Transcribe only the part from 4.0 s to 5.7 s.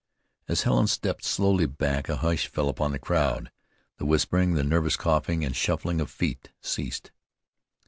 whispering, the nervous coughing, and